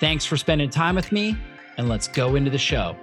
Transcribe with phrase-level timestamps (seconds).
[0.00, 1.36] Thanks for spending time with me,
[1.76, 2.96] and let's go into the show.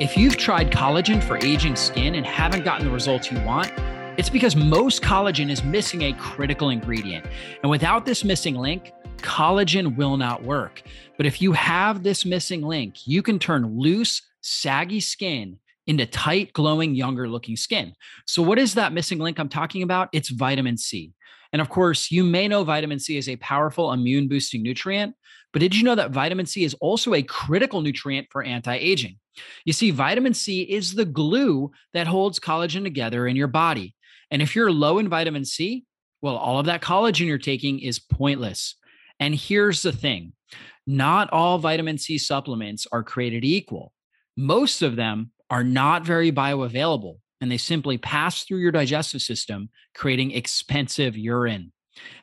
[0.00, 3.72] If you've tried collagen for aging skin and haven't gotten the results you want,
[4.16, 7.26] it's because most collagen is missing a critical ingredient.
[7.62, 10.82] And without this missing link, collagen will not work.
[11.16, 16.52] But if you have this missing link, you can turn loose, saggy skin into tight,
[16.52, 17.94] glowing, younger looking skin.
[18.26, 20.08] So, what is that missing link I'm talking about?
[20.12, 21.12] It's vitamin C.
[21.52, 25.14] And of course, you may know vitamin C is a powerful immune boosting nutrient,
[25.52, 29.18] but did you know that vitamin C is also a critical nutrient for anti aging?
[29.64, 33.94] You see, vitamin C is the glue that holds collagen together in your body.
[34.30, 35.84] And if you're low in vitamin C,
[36.20, 38.74] well, all of that collagen you're taking is pointless.
[39.18, 40.34] And here's the thing
[40.86, 43.92] not all vitamin C supplements are created equal.
[44.36, 49.70] Most of them are not very bioavailable and they simply pass through your digestive system,
[49.94, 51.72] creating expensive urine.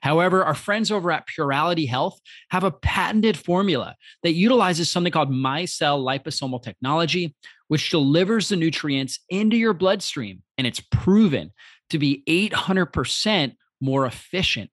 [0.02, 5.32] However, our friends over at Purality Health have a patented formula that utilizes something called
[5.32, 7.36] micelle liposomal technology,
[7.68, 10.44] which delivers the nutrients into your bloodstream.
[10.58, 11.52] And it's proven
[11.90, 14.70] to be 800% more efficient.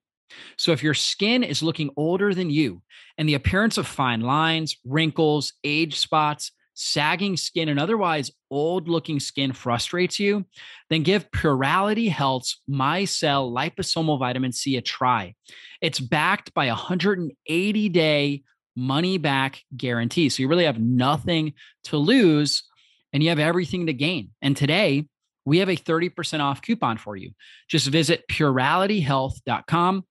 [0.57, 2.81] So, if your skin is looking older than you
[3.17, 9.19] and the appearance of fine lines, wrinkles, age spots, sagging skin, and otherwise old looking
[9.19, 10.45] skin frustrates you,
[10.89, 15.35] then give Purality Health's MyCell liposomal vitamin C a try.
[15.81, 18.43] It's backed by a 180 day
[18.75, 20.29] money back guarantee.
[20.29, 21.53] So you really have nothing
[21.85, 22.63] to lose
[23.11, 24.31] and you have everything to gain.
[24.41, 25.05] And today,
[25.45, 27.31] we have a 30% off coupon for you.
[27.67, 30.05] Just visit puralityhealth.com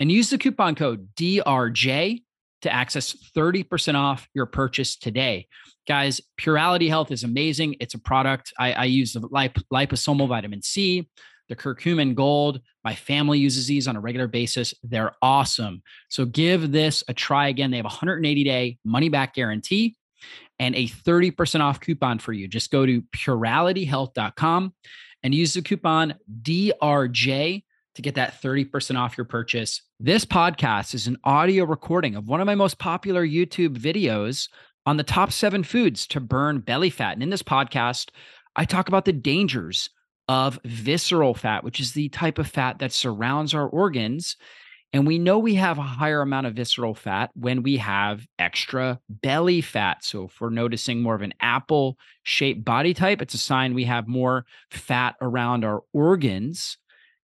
[0.00, 2.22] and use the coupon code DRJ
[2.62, 5.46] to access 30% off your purchase today.
[5.86, 7.76] Guys, Purality Health is amazing.
[7.80, 8.52] It's a product.
[8.58, 11.08] I, I use the lip, liposomal vitamin C,
[11.48, 12.60] the curcumin gold.
[12.84, 14.74] My family uses these on a regular basis.
[14.82, 15.82] They're awesome.
[16.08, 17.70] So give this a try again.
[17.70, 19.96] They have a 180 day money back guarantee
[20.58, 22.48] and a 30% off coupon for you.
[22.48, 24.74] Just go to puralityhealth.com
[25.22, 27.62] and use the coupon DRJ
[27.98, 29.82] to get that 30% off your purchase.
[29.98, 34.48] This podcast is an audio recording of one of my most popular YouTube videos
[34.86, 37.14] on the top seven foods to burn belly fat.
[37.14, 38.10] And in this podcast,
[38.54, 39.90] I talk about the dangers
[40.28, 44.36] of visceral fat, which is the type of fat that surrounds our organs.
[44.92, 49.00] And we know we have a higher amount of visceral fat when we have extra
[49.08, 50.04] belly fat.
[50.04, 53.84] So, if we're noticing more of an apple shaped body type, it's a sign we
[53.86, 56.78] have more fat around our organs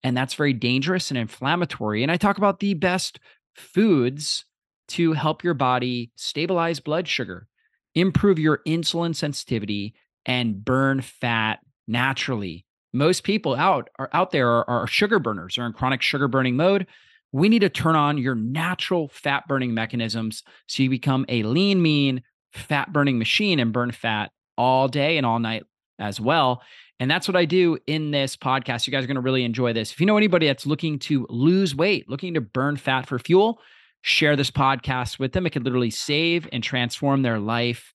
[0.04, 2.02] and that's very dangerous and inflammatory.
[2.02, 3.18] And I talk about the best
[3.56, 4.44] foods
[4.88, 7.48] to help your body stabilize blood sugar,
[7.94, 9.94] improve your insulin sensitivity,
[10.26, 12.66] and burn fat naturally.
[12.92, 16.56] Most people out are out there are, are sugar burners, are in chronic sugar burning
[16.56, 16.86] mode.
[17.32, 21.82] We need to turn on your natural fat burning mechanisms so you become a lean,
[21.82, 22.22] mean,
[22.52, 25.64] fat burning machine and burn fat all day and all night
[25.98, 26.62] as well.
[27.00, 28.86] And that's what I do in this podcast.
[28.86, 29.92] You guys are going to really enjoy this.
[29.92, 33.60] If you know anybody that's looking to lose weight, looking to burn fat for fuel,
[34.02, 35.46] share this podcast with them.
[35.46, 37.92] It could literally save and transform their life.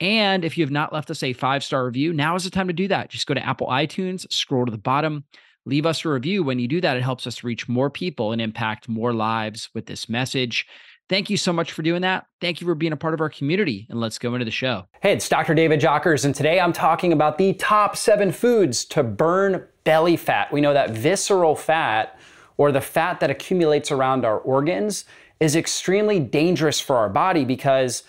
[0.00, 2.66] And if you have not left us a five star review, now is the time
[2.66, 3.08] to do that.
[3.08, 5.24] Just go to Apple iTunes, scroll to the bottom,
[5.64, 6.42] leave us a review.
[6.42, 9.86] When you do that, it helps us reach more people and impact more lives with
[9.86, 10.66] this message.
[11.08, 12.26] Thank you so much for doing that.
[12.40, 13.86] Thank you for being a part of our community.
[13.90, 14.86] And let's go into the show.
[15.00, 15.54] Hey, it's Dr.
[15.54, 20.52] David Jockers, and today I'm talking about the top seven foods to burn belly fat.
[20.52, 22.18] We know that visceral fat,
[22.56, 25.04] or the fat that accumulates around our organs,
[25.38, 28.02] is extremely dangerous for our body because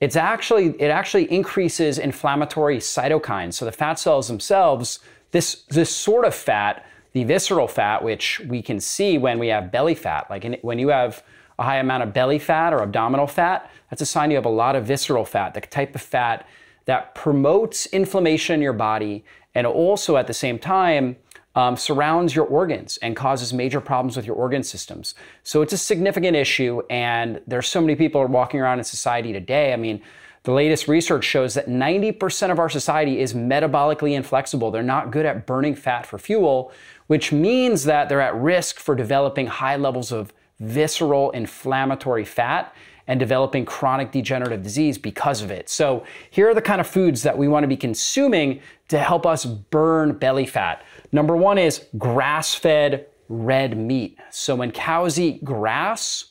[0.00, 3.54] it's actually it actually increases inflammatory cytokines.
[3.54, 5.00] So the fat cells themselves,
[5.32, 9.70] this this sort of fat, the visceral fat, which we can see when we have
[9.70, 11.22] belly fat, like in, when you have
[11.58, 14.50] a high amount of belly fat or abdominal fat, that's a sign you have a
[14.50, 16.46] lot of visceral fat, the type of fat
[16.84, 19.24] that promotes inflammation in your body
[19.54, 21.16] and also at the same time
[21.54, 25.14] um, surrounds your organs and causes major problems with your organ systems.
[25.42, 29.32] So it's a significant issue, and there's so many people are walking around in society
[29.32, 29.72] today.
[29.72, 30.00] I mean,
[30.44, 34.70] the latest research shows that 90% of our society is metabolically inflexible.
[34.70, 36.72] They're not good at burning fat for fuel,
[37.08, 42.74] which means that they're at risk for developing high levels of visceral inflammatory fat
[43.06, 45.68] and developing chronic degenerative disease because of it.
[45.68, 49.26] So, here are the kind of foods that we want to be consuming to help
[49.26, 50.82] us burn belly fat.
[51.10, 54.18] Number one is grass fed red meat.
[54.30, 56.27] So, when cows eat grass,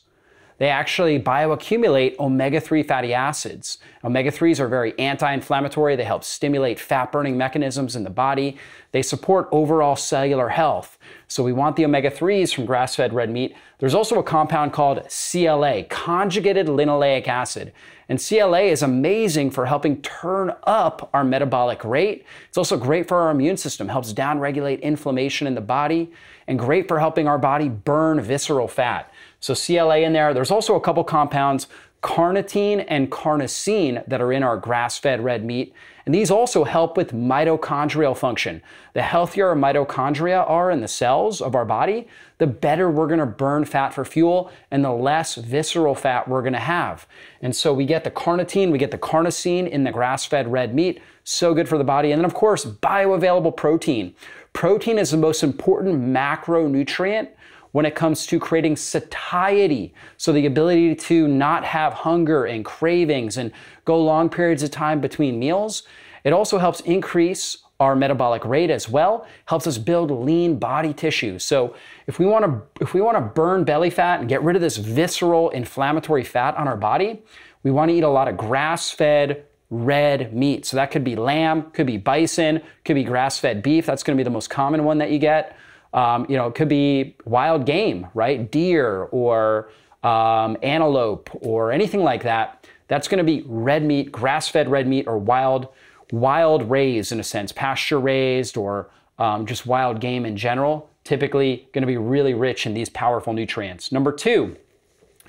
[0.58, 3.78] they actually bioaccumulate omega 3 fatty acids.
[4.04, 8.58] Omega 3s are very anti inflammatory, they help stimulate fat burning mechanisms in the body,
[8.92, 10.98] they support overall cellular health.
[11.28, 13.54] So we want the omega 3s from grass fed red meat.
[13.78, 17.72] There's also a compound called CLA, conjugated linoleic acid.
[18.08, 22.24] And CLA is amazing for helping turn up our metabolic rate.
[22.48, 26.10] It's also great for our immune system, helps downregulate inflammation in the body,
[26.46, 29.12] and great for helping our body burn visceral fat.
[29.40, 30.34] So CLA in there.
[30.34, 31.66] There's also a couple compounds,
[32.02, 35.74] carnitine and carnosine, that are in our grass-fed red meat.
[36.06, 38.62] And these also help with mitochondrial function.
[38.94, 42.08] The healthier our mitochondria are in the cells of our body,
[42.38, 46.40] the better we're going to burn fat for fuel and the less visceral fat we're
[46.40, 47.06] going to have.
[47.42, 51.02] And so we get the carnitine, we get the carnosine in the grass-fed red meat.
[51.24, 52.12] So good for the body.
[52.12, 54.14] And then of course, bioavailable protein.
[54.54, 57.28] Protein is the most important macronutrient
[57.72, 59.94] when it comes to creating satiety.
[60.16, 63.52] So, the ability to not have hunger and cravings and
[63.84, 65.82] go long periods of time between meals.
[66.24, 71.38] It also helps increase our metabolic rate as well helps us build lean body tissue
[71.38, 71.74] so
[72.08, 74.62] if we want to if we want to burn belly fat and get rid of
[74.62, 77.22] this visceral inflammatory fat on our body
[77.62, 81.14] we want to eat a lot of grass fed red meat so that could be
[81.14, 84.50] lamb could be bison could be grass fed beef that's going to be the most
[84.50, 85.56] common one that you get
[85.92, 88.50] um, you know, it could be wild game, right?
[88.50, 89.70] Deer or
[90.02, 92.66] um, antelope or anything like that.
[92.88, 95.68] That's going to be red meat, grass-fed red meat, or wild,
[96.10, 100.90] wild raised in a sense, pasture raised, or um, just wild game in general.
[101.04, 103.92] Typically, going to be really rich in these powerful nutrients.
[103.92, 104.56] Number two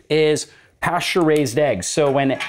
[0.09, 0.51] is
[0.81, 1.87] pasture raised eggs.
[1.87, 2.39] So when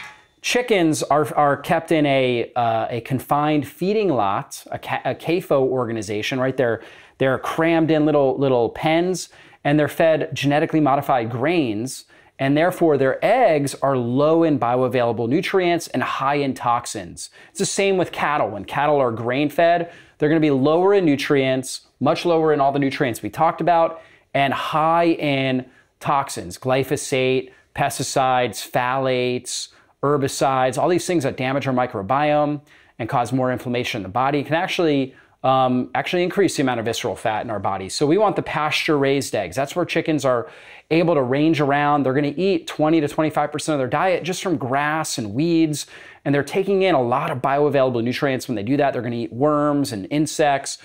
[0.43, 6.41] chickens are, are kept in a, uh, a confined feeding lot, a, a CAFO organization,
[6.41, 6.83] right there
[7.21, 9.29] they're crammed in little, little pens
[9.63, 12.07] and they're fed genetically modified grains.
[12.39, 17.29] And therefore, their eggs are low in bioavailable nutrients and high in toxins.
[17.51, 18.49] It's the same with cattle.
[18.49, 22.61] When cattle are grain fed, they're going to be lower in nutrients, much lower in
[22.61, 24.01] all the nutrients we talked about,
[24.33, 25.67] and high in
[26.01, 29.69] toxins, glyphosate, pesticides, phthalates,
[30.02, 32.61] herbicides, all these things that damage our microbiome
[32.99, 36.87] and cause more inflammation in the body can actually um, actually increase the amount of
[36.87, 37.94] visceral fat in our bodies.
[37.94, 39.56] So we want the pasture raised eggs.
[39.56, 40.50] That's where chickens are
[40.91, 42.02] able to range around.
[42.02, 45.87] They're going to eat 20 to 25% of their diet just from grass and weeds.
[46.25, 48.93] And they're taking in a lot of bioavailable nutrients when they do that.
[48.93, 50.76] They're going to eat worms and insects.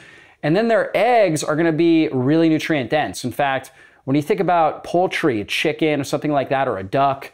[0.42, 3.26] And then their eggs are going to be really nutrient dense.
[3.26, 3.72] In fact,
[4.06, 7.32] when you think about poultry, a chicken or something like that, or a duck,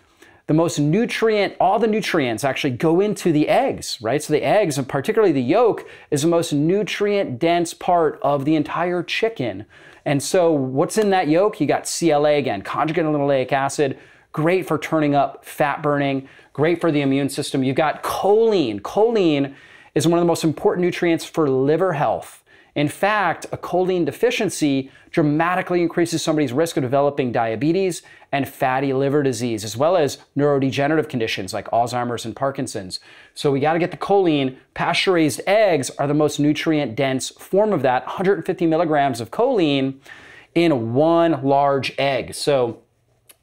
[0.52, 4.22] the most nutrient, all the nutrients actually go into the eggs, right?
[4.22, 8.58] So the eggs, and particularly the yolk, is the most nutrient dense part of the
[8.58, 9.66] entire chicken.
[10.04, 11.62] And so what's in that yolk?
[11.62, 13.98] You got CLA again, conjugated linoleic acid,
[14.34, 17.64] great for turning up fat burning, great for the immune system.
[17.64, 18.82] You've got choline.
[18.82, 19.56] Choline
[19.96, 22.41] is one of the most important nutrients for liver health.
[22.76, 28.02] In fact, a choline deficiency dramatically increases somebody's risk of developing diabetes
[28.32, 33.02] and fatty liver disease, as well as neurodegenerative conditions like Alzheimer's and Parkinson's.
[33.34, 34.58] So we got to get the choline.
[34.74, 40.00] Pasture raised eggs are the most nutrient dense form of that 150 milligrams of choline
[40.56, 42.34] in one large egg.
[42.34, 42.82] So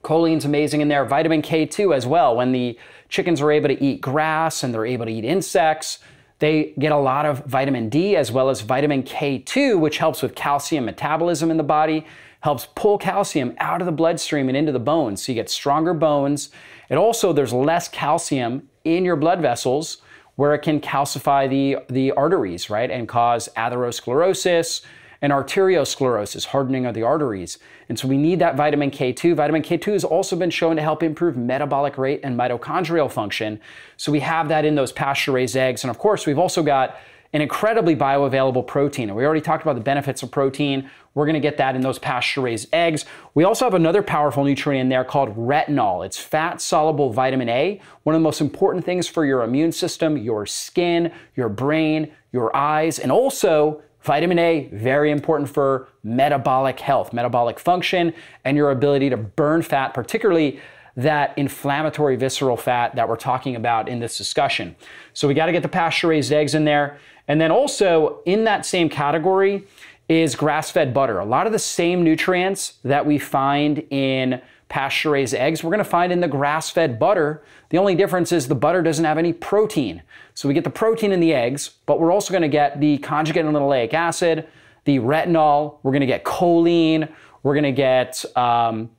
[0.02, 1.04] choline's amazing in there.
[1.04, 2.34] Vitamin K2 as well.
[2.34, 2.78] When the
[3.10, 5.98] chickens are able to eat grass and they're able to eat insects,
[6.38, 10.34] they get a lot of vitamin D as well as vitamin K2, which helps with
[10.34, 12.06] calcium metabolism in the body,
[12.40, 15.22] helps pull calcium out of the bloodstream and into the bones.
[15.22, 16.50] So you get stronger bones.
[16.88, 19.98] And also, there's less calcium in your blood vessels
[20.36, 24.82] where it can calcify the, the arteries, right, and cause atherosclerosis,
[25.20, 27.58] and arteriosclerosis, hardening of the arteries.
[27.88, 29.34] And so we need that vitamin K2.
[29.34, 33.60] Vitamin K2 has also been shown to help improve metabolic rate and mitochondrial function.
[33.96, 35.82] So we have that in those pasture raised eggs.
[35.82, 36.96] And of course, we've also got
[37.32, 39.10] an incredibly bioavailable protein.
[39.10, 40.88] And we already talked about the benefits of protein.
[41.14, 43.04] We're going to get that in those pasture raised eggs.
[43.34, 46.06] We also have another powerful nutrient in there called retinol.
[46.06, 50.16] It's fat soluble vitamin A, one of the most important things for your immune system,
[50.16, 57.12] your skin, your brain, your eyes, and also Vitamin A, very important for metabolic health,
[57.12, 58.14] metabolic function,
[58.44, 60.60] and your ability to burn fat, particularly
[60.96, 64.74] that inflammatory visceral fat that we're talking about in this discussion.
[65.12, 66.98] So we got to get the pasture raised eggs in there.
[67.28, 69.64] And then also in that same category
[70.08, 71.18] is grass fed butter.
[71.18, 75.78] A lot of the same nutrients that we find in pasture raised eggs, we're going
[75.78, 77.42] to find in the grass fed butter.
[77.70, 80.02] The only difference is the butter doesn't have any protein.
[80.34, 82.98] So we get the protein in the eggs, but we're also going to get the
[82.98, 84.48] conjugated linoleic acid,
[84.84, 87.10] the retinol, we're going to get choline,
[87.42, 88.90] we're going to get um,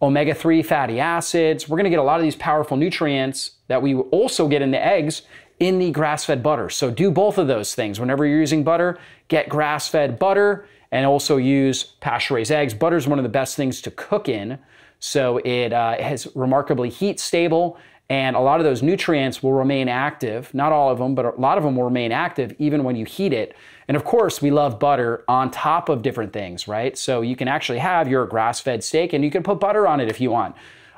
[0.00, 1.68] omega 3 fatty acids.
[1.68, 4.70] We're going to get a lot of these powerful nutrients that we also get in
[4.70, 5.22] the eggs
[5.58, 6.70] in the grass fed butter.
[6.70, 7.98] So do both of those things.
[7.98, 12.74] Whenever you're using butter, get grass fed butter and also use pasture raised eggs.
[12.74, 14.58] Butter is one of the best things to cook in.
[15.00, 17.78] So it uh, is remarkably heat stable
[18.10, 20.52] and a lot of those nutrients will remain active.
[20.54, 23.04] Not all of them, but a lot of them will remain active even when you
[23.04, 23.54] heat it.
[23.86, 26.96] And of course, we love butter on top of different things, right?
[26.96, 30.00] So you can actually have your grass fed steak and you can put butter on
[30.00, 30.56] it if you want.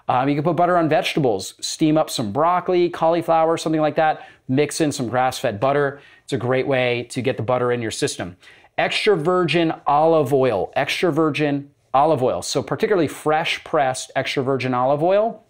[0.08, 4.26] Um, you can put butter on vegetables, steam up some broccoli, cauliflower, something like that,
[4.48, 6.00] mix in some grass fed butter.
[6.24, 8.36] It's a great way to get the butter in your system.
[8.78, 12.42] Extra virgin olive oil, extra virgin olive oil.
[12.42, 15.42] So, particularly fresh pressed extra virgin olive oil,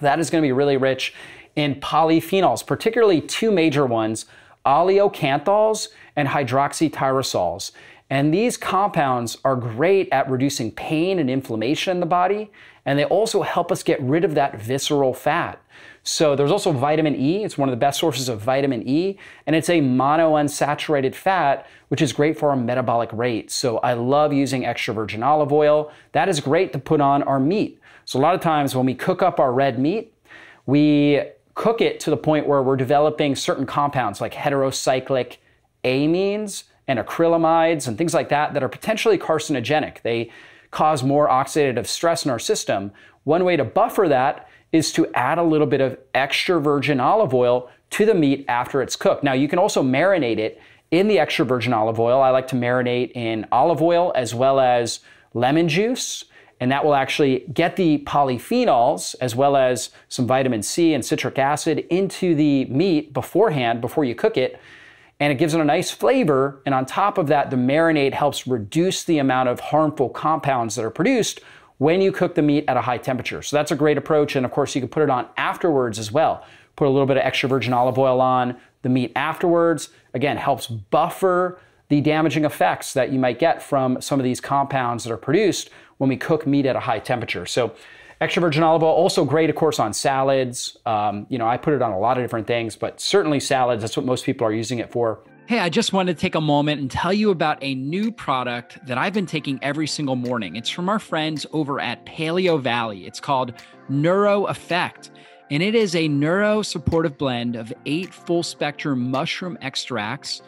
[0.00, 1.14] that is going to be really rich
[1.56, 4.26] in polyphenols, particularly two major ones
[4.66, 7.72] oleocanthals and hydroxytyrosols.
[8.10, 12.50] And these compounds are great at reducing pain and inflammation in the body,
[12.84, 15.62] and they also help us get rid of that visceral fat.
[16.02, 17.44] So there's also vitamin E.
[17.44, 22.00] It's one of the best sources of vitamin E, and it's a monounsaturated fat, which
[22.00, 23.50] is great for our metabolic rate.
[23.50, 25.92] So I love using extra virgin olive oil.
[26.12, 27.78] That is great to put on our meat.
[28.06, 30.14] So a lot of times when we cook up our red meat,
[30.66, 31.22] we
[31.54, 35.36] cook it to the point where we're developing certain compounds like heterocyclic
[35.84, 40.02] amines and acrylamides and things like that that are potentially carcinogenic.
[40.02, 40.30] They
[40.70, 42.92] cause more oxidative stress in our system.
[43.24, 47.34] One way to buffer that is to add a little bit of extra virgin olive
[47.34, 49.24] oil to the meat after it's cooked.
[49.24, 50.60] Now, you can also marinate it
[50.90, 52.20] in the extra virgin olive oil.
[52.20, 55.00] I like to marinate in olive oil as well as
[55.34, 56.24] lemon juice,
[56.60, 61.38] and that will actually get the polyphenols as well as some vitamin C and citric
[61.38, 64.60] acid into the meat beforehand, before you cook it.
[65.18, 66.62] And it gives it a nice flavor.
[66.64, 70.84] And on top of that, the marinade helps reduce the amount of harmful compounds that
[70.84, 71.40] are produced
[71.80, 73.40] when you cook the meat at a high temperature.
[73.40, 74.36] So that's a great approach.
[74.36, 76.44] And of course, you can put it on afterwards as well.
[76.76, 79.88] Put a little bit of extra virgin olive oil on the meat afterwards.
[80.12, 81.58] Again, helps buffer
[81.88, 85.70] the damaging effects that you might get from some of these compounds that are produced
[85.96, 87.46] when we cook meat at a high temperature.
[87.46, 87.74] So
[88.20, 90.76] extra virgin olive oil, also great, of course, on salads.
[90.84, 93.80] Um, you know, I put it on a lot of different things, but certainly salads,
[93.80, 95.20] that's what most people are using it for.
[95.50, 98.86] Hey, I just wanted to take a moment and tell you about a new product
[98.86, 100.54] that I've been taking every single morning.
[100.54, 103.04] It's from our friends over at Paleo Valley.
[103.04, 103.54] It's called
[103.88, 105.10] Neuro Effect,
[105.50, 110.42] and it is a neuro supportive blend of eight full spectrum mushroom extracts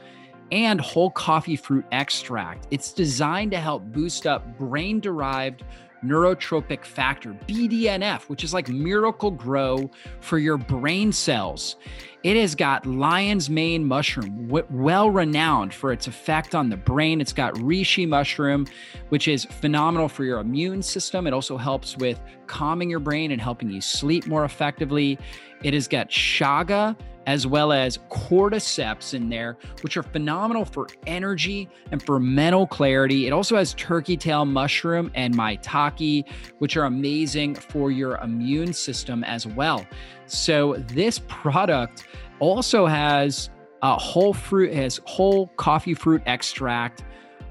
[0.52, 2.68] and whole coffee fruit extract.
[2.70, 5.64] It's designed to help boost up brain derived
[6.04, 9.90] neurotrophic factor, BDNF, which is like miracle grow
[10.20, 11.76] for your brain cells.
[12.22, 17.20] It has got lion's mane mushroom, well renowned for its effect on the brain.
[17.20, 18.66] It's got reishi mushroom,
[19.08, 21.26] which is phenomenal for your immune system.
[21.26, 25.18] It also helps with calming your brain and helping you sleep more effectively.
[25.64, 31.68] It has got chaga, as well as cordyceps in there, which are phenomenal for energy
[31.90, 33.26] and for mental clarity.
[33.26, 39.24] It also has turkey tail mushroom and maitake, which are amazing for your immune system
[39.24, 39.86] as well.
[40.26, 42.06] So this product
[42.40, 43.50] also has
[43.82, 47.04] a whole fruit, has whole coffee fruit extract,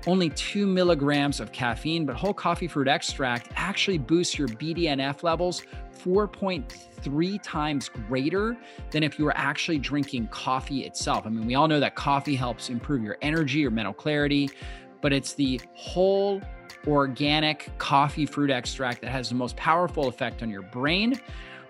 [0.08, 5.64] only two milligrams of caffeine, but whole coffee fruit extract actually boosts your BDNF levels
[6.04, 8.58] 4.3 times greater
[8.90, 11.26] than if you were actually drinking coffee itself.
[11.26, 14.50] I mean, we all know that coffee helps improve your energy or mental clarity,
[15.02, 16.42] but it's the whole
[16.88, 21.20] organic coffee fruit extract that has the most powerful effect on your brain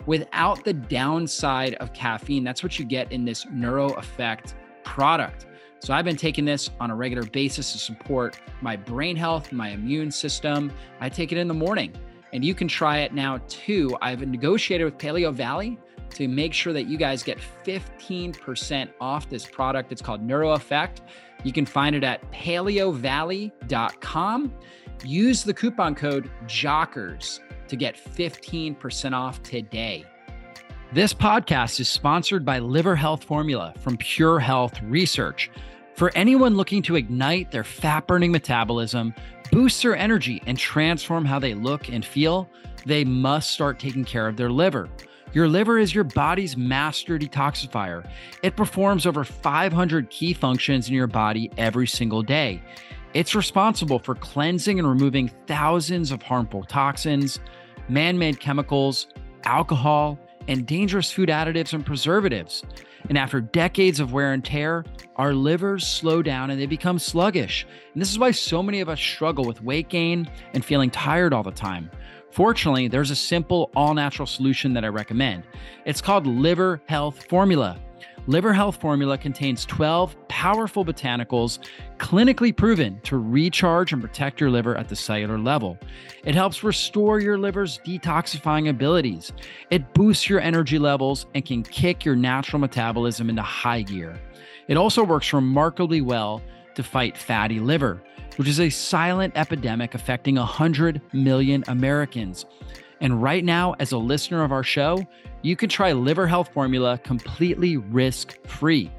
[0.05, 2.43] without the downside of caffeine.
[2.43, 5.45] That's what you get in this Neuro Effect product.
[5.81, 9.69] So I've been taking this on a regular basis to support my brain health, my
[9.69, 10.71] immune system.
[10.99, 11.91] I take it in the morning
[12.33, 13.97] and you can try it now too.
[13.99, 15.79] I've negotiated with Paleo Valley
[16.11, 19.91] to make sure that you guys get 15% off this product.
[19.91, 21.01] It's called Neuro Effect.
[21.43, 24.53] You can find it at paleovalley.com.
[25.03, 30.05] Use the coupon code JOCKERS to get 15% off today.
[30.93, 35.49] This podcast is sponsored by Liver Health Formula from Pure Health Research.
[36.01, 39.13] For anyone looking to ignite their fat burning metabolism,
[39.51, 42.49] boost their energy, and transform how they look and feel,
[42.87, 44.89] they must start taking care of their liver.
[45.31, 48.03] Your liver is your body's master detoxifier.
[48.41, 52.63] It performs over 500 key functions in your body every single day.
[53.13, 57.39] It's responsible for cleansing and removing thousands of harmful toxins
[57.89, 59.05] man made chemicals,
[59.43, 60.17] alcohol,
[60.47, 62.63] and dangerous food additives and preservatives.
[63.09, 67.65] And after decades of wear and tear, our livers slow down and they become sluggish.
[67.93, 71.33] And this is why so many of us struggle with weight gain and feeling tired
[71.33, 71.89] all the time.
[72.31, 75.43] Fortunately, there's a simple, all natural solution that I recommend.
[75.85, 77.77] It's called Liver Health Formula.
[78.27, 81.57] Liver Health Formula contains 12 powerful botanicals
[81.97, 85.75] clinically proven to recharge and protect your liver at the cellular level.
[86.23, 89.33] It helps restore your liver's detoxifying abilities.
[89.71, 94.19] It boosts your energy levels and can kick your natural metabolism into high gear.
[94.67, 96.43] It also works remarkably well
[96.75, 98.03] to fight fatty liver,
[98.35, 102.45] which is a silent epidemic affecting 100 million Americans.
[103.01, 104.99] And right now, as a listener of our show,
[105.41, 108.91] you can try Liver Health Formula completely risk free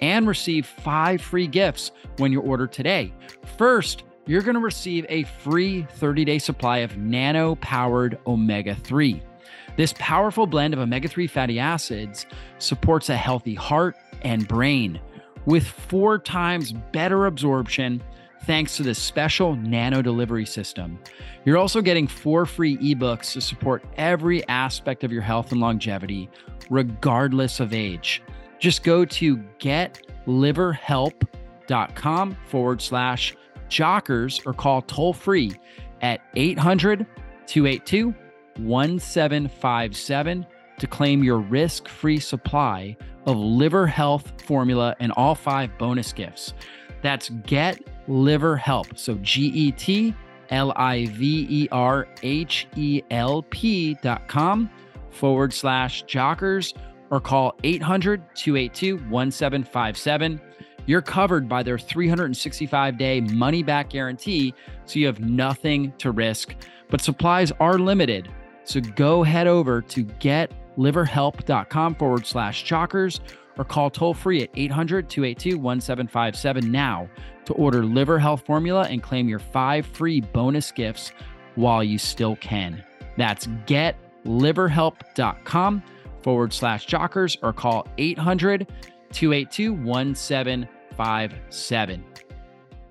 [0.00, 3.12] and receive five free gifts when you order today.
[3.56, 9.22] First, you're going to receive a free 30 day supply of nano powered omega 3.
[9.76, 12.26] This powerful blend of omega 3 fatty acids
[12.58, 15.00] supports a healthy heart and brain
[15.46, 18.02] with four times better absorption
[18.44, 20.98] thanks to this special nano delivery system.
[21.44, 26.28] You're also getting four free ebooks to support every aspect of your health and longevity,
[26.70, 28.22] regardless of age.
[28.58, 33.36] Just go to getliverhelp.com forward slash
[33.68, 35.52] jockers or call toll free
[36.00, 37.06] at 800
[37.46, 38.14] 282
[38.58, 40.46] 1757
[40.78, 42.96] to claim your risk free supply
[43.26, 46.54] of liver health formula and all five bonus gifts.
[47.02, 48.98] That's Get Liver Help.
[48.98, 50.14] So G E T
[50.50, 54.70] L I V E R H E L P dot com
[55.10, 56.74] forward slash jockers
[57.10, 60.40] or call 800 282 1757.
[60.86, 66.54] You're covered by their 365 day money back guarantee, so you have nothing to risk.
[66.90, 68.28] But supplies are limited.
[68.64, 73.20] So go head over to getliverhelp.com forward slash jockers
[73.58, 77.08] or call toll free at 800 282 1757 now
[77.44, 81.12] to order Liver Health Formula and claim your five free bonus gifts
[81.54, 82.84] while you still can.
[83.16, 85.82] That's getliverhelp.com
[86.22, 88.66] forward slash jockers or call 800
[89.12, 92.04] 282 1757.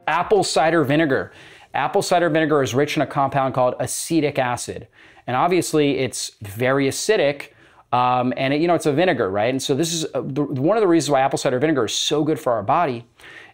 [0.07, 1.31] Apple cider vinegar.
[1.73, 4.87] Apple cider vinegar is rich in a compound called acetic acid.
[5.25, 7.49] And obviously, it's very acidic.
[7.93, 9.51] Um, and it, you know it's a vinegar, right?
[9.51, 11.85] And so this is a, uh, the, one of the reasons why apple cider vinegar
[11.85, 13.05] is so good for our body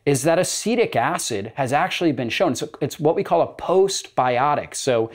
[0.05, 2.55] is that acetic acid has actually been shown.
[2.55, 4.73] So it's what we call a postbiotic.
[4.75, 5.11] So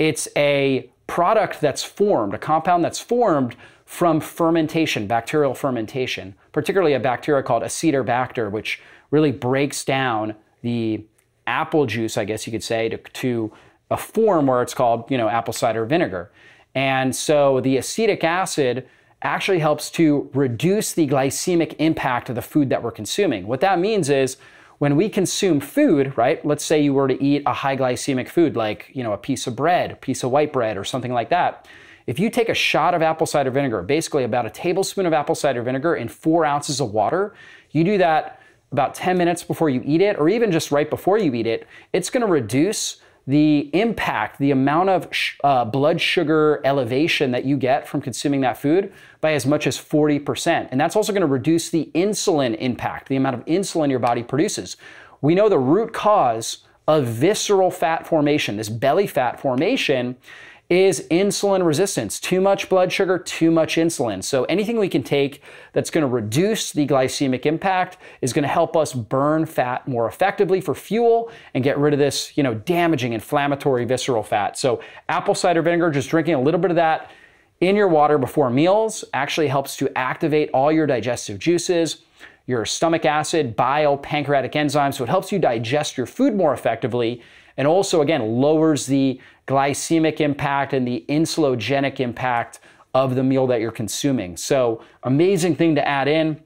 [0.00, 3.54] it's a product that's formed, a compound that's formed
[3.86, 8.80] from fermentation, bacterial fermentation, particularly a bacteria called Acetobacter, which
[9.12, 11.04] really breaks down the
[11.46, 13.52] apple juice, I guess you could say, to, to
[13.90, 16.32] a form where it's called, you know, apple cider vinegar.
[16.74, 18.88] And so the acetic acid
[19.22, 23.46] actually helps to reduce the glycemic impact of the food that we're consuming.
[23.46, 24.36] What that means is
[24.78, 26.44] when we consume food, right?
[26.44, 29.46] Let's say you were to eat a high glycemic food like, you know, a piece
[29.46, 31.66] of bread, a piece of white bread or something like that.
[32.06, 35.34] If you take a shot of apple cider vinegar, basically about a tablespoon of apple
[35.34, 37.34] cider vinegar in four ounces of water,
[37.70, 38.40] you do that
[38.72, 41.66] about 10 minutes before you eat it, or even just right before you eat it,
[41.92, 45.08] it's gonna reduce the impact, the amount of
[45.42, 49.78] uh, blood sugar elevation that you get from consuming that food by as much as
[49.78, 50.68] 40%.
[50.70, 54.22] And that's also going to reduce the insulin impact, the amount of insulin your body
[54.22, 54.76] produces.
[55.22, 60.16] We know the root cause of visceral fat formation, this belly fat formation,
[60.74, 62.18] is insulin resistance.
[62.18, 64.22] Too much blood sugar, too much insulin.
[64.22, 68.48] So anything we can take that's going to reduce the glycemic impact is going to
[68.48, 72.54] help us burn fat more effectively for fuel and get rid of this, you know,
[72.54, 74.58] damaging inflammatory visceral fat.
[74.58, 77.10] So apple cider vinegar, just drinking a little bit of that
[77.60, 82.02] in your water before meals actually helps to activate all your digestive juices
[82.46, 84.96] your stomach acid, bile, pancreatic enzymes.
[84.96, 87.22] So it helps you digest your food more effectively
[87.56, 92.60] and also, again, lowers the glycemic impact and the insulogenic impact
[92.94, 94.36] of the meal that you're consuming.
[94.36, 96.40] So, amazing thing to add in.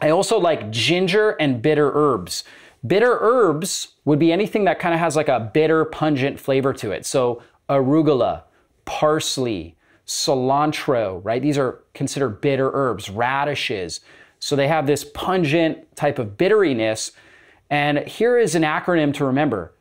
[0.00, 2.44] I also like ginger and bitter herbs.
[2.86, 6.90] Bitter herbs would be anything that kind of has like a bitter, pungent flavor to
[6.90, 7.06] it.
[7.06, 8.42] So, arugula,
[8.84, 11.40] parsley, cilantro, right?
[11.40, 14.00] These are considered bitter herbs, radishes.
[14.40, 17.12] So, they have this pungent type of bitteriness.
[17.70, 19.72] And here is an acronym to remember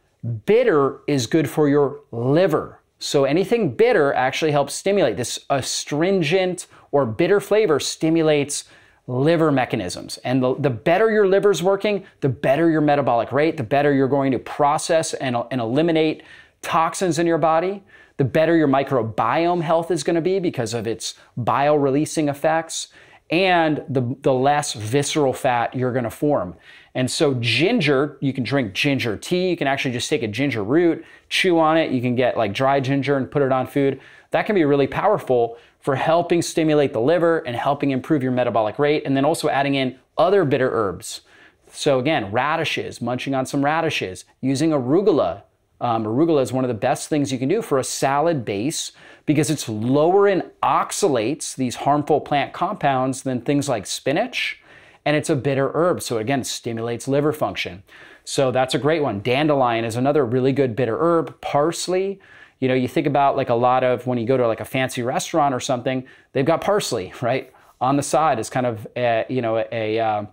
[0.46, 2.80] Bitter is good for your liver.
[3.00, 8.64] So anything bitter actually helps stimulate this astringent or bitter flavor stimulates
[9.08, 10.18] liver mechanisms.
[10.24, 14.08] And the, the better your liver's working, the better your metabolic rate, the better you're
[14.08, 16.24] going to process and, and eliminate
[16.62, 17.84] toxins in your body,
[18.18, 22.88] the better your microbiome health is going to be because of its bile releasing effects
[23.30, 26.56] and the, the less visceral fat you're going to form.
[26.96, 29.50] And so, ginger, you can drink ginger tea.
[29.50, 31.92] You can actually just take a ginger root, chew on it.
[31.92, 34.00] You can get like dry ginger and put it on food.
[34.32, 38.80] That can be really powerful for helping stimulate the liver and helping improve your metabolic
[38.80, 39.04] rate.
[39.06, 41.22] And then also adding in other bitter herbs.
[41.68, 45.42] So, again, radishes, munching on some radishes, using arugula.
[45.82, 48.94] Um, arugula is one of the best things you can do for a salad base
[49.26, 54.62] because it's lower in oxalates, these harmful plant compounds, than things like spinach.
[55.06, 56.02] And it's a bitter herb.
[56.02, 57.84] So, again, stimulates liver function.
[58.24, 59.22] So, that's a great one.
[59.22, 61.40] Dandelion is another really good bitter herb.
[61.42, 62.20] Parsley.
[62.60, 64.66] You know, you think about like a lot of when you go to like a
[64.66, 67.52] fancy restaurant or something, they've got parsley, right?
[67.82, 70.26] On the side is kind of, a, you know, a, a uh,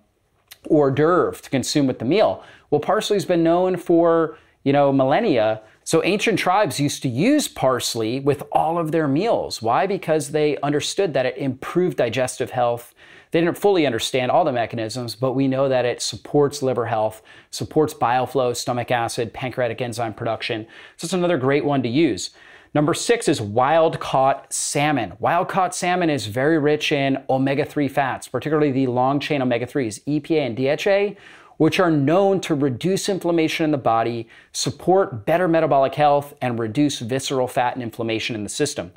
[0.70, 2.44] hors d'oeuvre to consume with the meal.
[2.70, 8.20] Well, parsley's been known for, you know, millennia so ancient tribes used to use parsley
[8.20, 9.60] with all of their meals.
[9.60, 9.86] Why?
[9.86, 12.91] Because they understood that it improved digestive health.
[13.32, 17.22] They didn't fully understand all the mechanisms, but we know that it supports liver health,
[17.50, 20.66] supports bile flow, stomach acid, pancreatic enzyme production.
[20.98, 22.30] So it's another great one to use.
[22.74, 25.14] Number six is wild caught salmon.
[25.18, 29.66] Wild caught salmon is very rich in omega 3 fats, particularly the long chain omega
[29.66, 31.20] 3s, EPA and DHA,
[31.56, 36.98] which are known to reduce inflammation in the body, support better metabolic health, and reduce
[36.98, 38.92] visceral fat and inflammation in the system.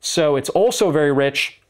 [0.00, 1.60] So it's also very rich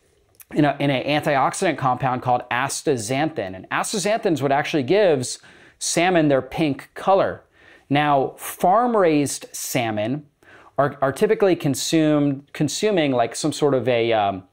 [0.54, 3.54] in, a, in an antioxidant compound called astaxanthin.
[3.54, 5.38] And astaxanthin is what actually gives
[5.78, 7.42] salmon their pink color.
[7.90, 10.26] Now, farm raised salmon
[10.76, 14.44] are, are typically consumed, consuming like some sort of a, um,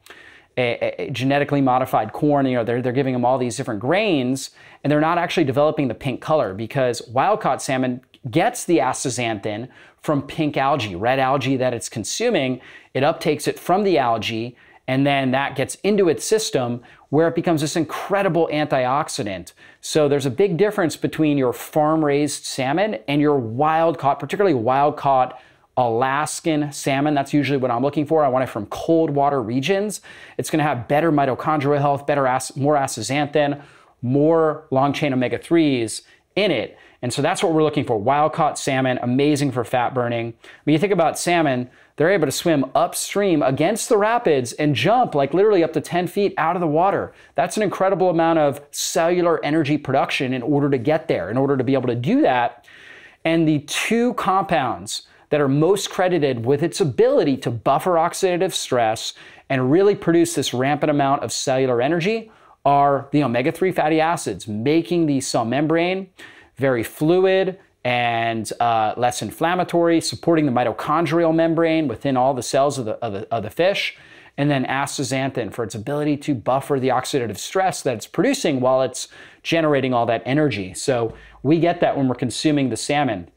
[0.58, 2.46] a, a, genetically modified corn.
[2.46, 4.52] You know, they're, they're giving them all these different grains,
[4.84, 9.70] and they're not actually developing the pink color because wild caught salmon gets the astaxanthin
[10.02, 12.62] from pink algae, red algae that it's consuming.
[12.94, 14.56] It uptakes it from the algae,
[14.88, 19.54] and then that gets into its system where it becomes this incredible antioxidant.
[19.82, 24.54] So there's a big difference between your farm raised salmon and your wild caught, particularly
[24.54, 25.40] wild caught
[25.78, 27.16] Alaskan salmon.
[27.16, 28.24] That's usually what I'm looking for.
[28.24, 30.02] I want it from cold water regions.
[30.38, 32.24] It's going to have better mitochondrial health, better
[32.56, 33.62] more astaxanthin,
[34.02, 36.02] more long chain omega 3s
[36.36, 36.78] in it.
[37.02, 37.98] And so that's what we're looking for.
[38.00, 40.34] Wild caught salmon, amazing for fat burning.
[40.64, 45.16] When you think about salmon, they're able to swim upstream against the rapids and jump
[45.16, 47.14] like literally up to 10 feet out of the water.
[47.36, 51.56] That's an incredible amount of cellular energy production in order to get there, in order
[51.56, 52.66] to be able to do that.
[53.24, 59.14] And the two compounds that are most credited with its ability to buffer oxidative stress
[59.50, 62.32] and really produce this rampant amount of cellular energy
[62.66, 66.10] are the omega 3 fatty acids, making the cell membrane
[66.58, 72.86] very fluid and uh, less inflammatory, supporting the mitochondrial membrane within all the cells of
[72.86, 73.96] the, of the, of the fish.
[74.38, 78.82] And then astaxanthin for its ability to buffer the oxidative stress that it's producing while
[78.82, 79.08] it's
[79.44, 80.74] generating all that energy.
[80.74, 83.30] So we get that when we're consuming the salmon.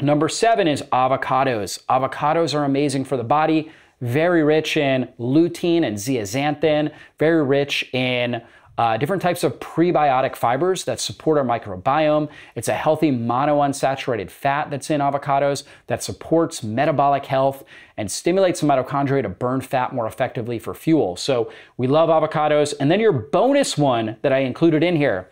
[0.00, 1.84] Number seven is avocados.
[1.84, 8.42] Avocados are amazing for the body, very rich in lutein and zeaxanthin, very rich in
[8.78, 12.28] uh, different types of prebiotic fibers that support our microbiome.
[12.54, 17.64] It's a healthy monounsaturated fat that's in avocados that supports metabolic health
[17.96, 21.16] and stimulates the mitochondria to burn fat more effectively for fuel.
[21.16, 22.72] So we love avocados.
[22.80, 25.30] And then your bonus one that I included in here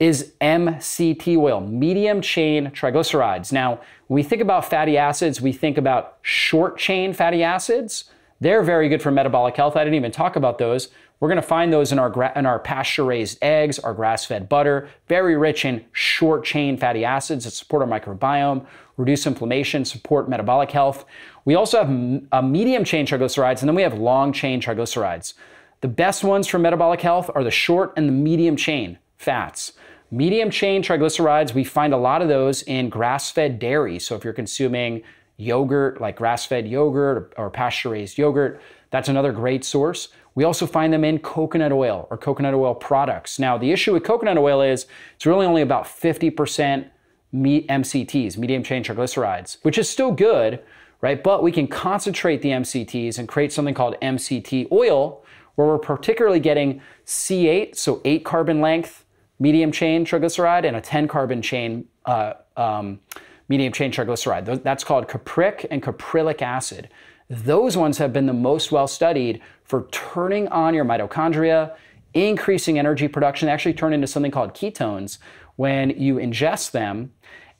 [0.00, 3.52] is MCT oil, medium chain triglycerides.
[3.52, 8.06] Now, when we think about fatty acids, we think about short chain fatty acids.
[8.40, 9.76] They're very good for metabolic health.
[9.76, 10.88] I didn't even talk about those.
[11.22, 14.24] We're going to find those in our, gra- in our pasture raised eggs, our grass
[14.24, 19.84] fed butter, very rich in short chain fatty acids that support our microbiome, reduce inflammation,
[19.84, 21.04] support metabolic health.
[21.44, 25.34] We also have medium chain triglycerides, and then we have long chain triglycerides.
[25.80, 29.74] The best ones for metabolic health are the short and the medium chain fats.
[30.10, 34.00] Medium chain triglycerides, we find a lot of those in grass fed dairy.
[34.00, 35.04] So if you're consuming
[35.36, 40.08] yogurt, like grass fed yogurt or pasture raised yogurt, that's another great source.
[40.34, 43.38] We also find them in coconut oil or coconut oil products.
[43.38, 46.88] Now, the issue with coconut oil is it's really only about 50%
[47.34, 50.62] MCTs, medium chain triglycerides, which is still good,
[51.00, 51.22] right?
[51.22, 56.40] But we can concentrate the MCTs and create something called MCT oil, where we're particularly
[56.40, 59.04] getting C8, so eight carbon length
[59.38, 63.00] medium chain triglyceride and a 10 carbon chain uh, um,
[63.48, 64.62] medium chain triglyceride.
[64.62, 66.88] That's called capric and caprylic acid.
[67.32, 71.74] Those ones have been the most well studied for turning on your mitochondria,
[72.12, 73.46] increasing energy production.
[73.46, 75.16] They actually turn into something called ketones
[75.56, 77.10] when you ingest them,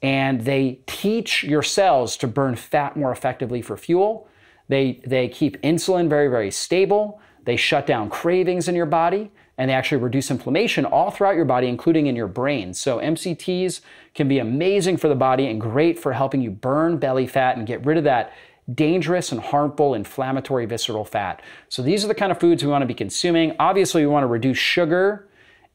[0.02, 4.28] and they teach your cells to burn fat more effectively for fuel.
[4.68, 7.22] They, they keep insulin very, very stable.
[7.44, 11.44] They shut down cravings in your body and they actually reduce inflammation all throughout your
[11.44, 12.72] body, including in your brain.
[12.72, 13.80] So MCTs
[14.14, 17.66] can be amazing for the body and great for helping you burn belly fat and
[17.66, 18.32] get rid of that
[18.72, 21.42] dangerous and harmful inflammatory visceral fat.
[21.68, 23.54] So these are the kind of foods we want to be consuming.
[23.58, 25.28] Obviously, we want to reduce sugar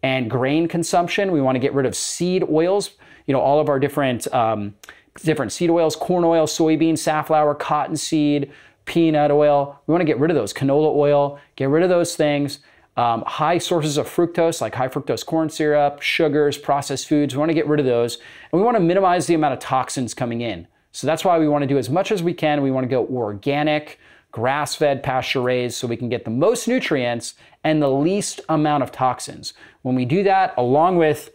[0.04, 1.32] and grain consumption.
[1.32, 2.91] We want to get rid of seed oils.
[3.26, 4.76] You know, all of our different um,
[5.23, 8.52] different seed oils, corn oil, soybean, safflower, cottonseed,
[8.86, 9.82] peanut oil.
[9.86, 10.54] We want to get rid of those.
[10.54, 11.39] Canola oil.
[11.56, 12.60] Get rid of those things.
[12.95, 17.36] Um, high sources of fructose, like high fructose corn syrup, sugars, processed foods.
[17.36, 18.17] We want to get rid of those,
[18.52, 20.67] and we want to minimize the amount of toxins coming in.
[20.98, 22.64] So that's why we want to do as much as we can.
[22.64, 24.00] We want to go organic,
[24.32, 28.82] grass fed, pasture raised, so we can get the most nutrients and the least amount
[28.82, 29.54] of toxins.
[29.84, 31.30] When we do that, along with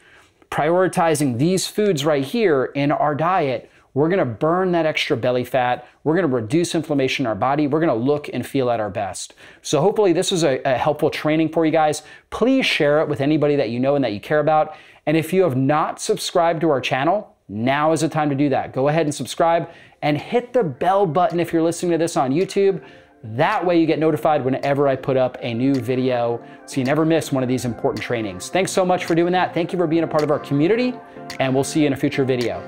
[0.51, 5.87] prioritizing these foods right here in our diet, we're gonna burn that extra belly fat.
[6.03, 7.69] We're gonna reduce inflammation in our body.
[7.69, 9.33] We're gonna look and feel at our best.
[9.61, 12.03] So, hopefully, this was a, a, helpful training for you guys.
[12.31, 14.75] Please share it with anybody that you know and that you care about.
[15.07, 18.49] And if you have not subscribed to our channel, now is the time to do
[18.49, 18.73] that.
[18.73, 19.71] Go ahead and subscribe
[20.03, 22.83] and hit the bell button if you're listening to this on YouTube.
[23.25, 27.05] That way you get notified whenever I put up a new video so you never
[27.05, 28.49] miss one of these important trainings.
[28.49, 29.55] Thanks so much for doing that.
[29.55, 30.95] Thank you for being a part of our community,
[31.39, 32.61] and we'll see you in a future video.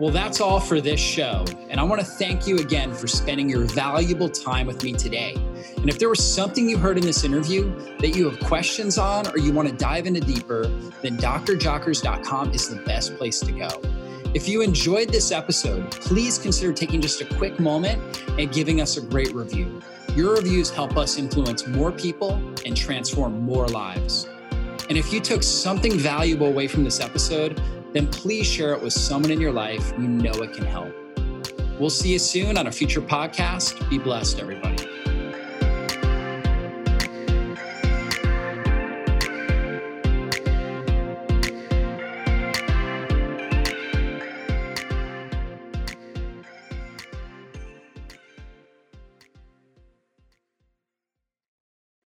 [0.00, 1.44] Well, that's all for this show.
[1.68, 5.36] And I want to thank you again for spending your valuable time with me today.
[5.76, 9.26] And if there was something you heard in this interview that you have questions on
[9.28, 10.66] or you want to dive into deeper,
[11.02, 13.68] then drjockers.com is the best place to go.
[14.34, 18.96] If you enjoyed this episode, please consider taking just a quick moment and giving us
[18.96, 19.82] a great review.
[20.16, 24.28] Your reviews help us influence more people and transform more lives.
[24.88, 27.60] And if you took something valuable away from this episode,
[27.92, 30.94] then please share it with someone in your life you know it can help.
[31.78, 33.88] We'll see you soon on a future podcast.
[33.90, 34.91] Be blessed, everybody.